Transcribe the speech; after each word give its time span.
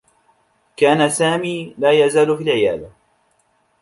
كان 0.77 1.09
سامي 1.09 1.75
لا 1.77 1.91
يزال 1.91 2.37
في 2.37 2.43
العيادة. 2.43 2.89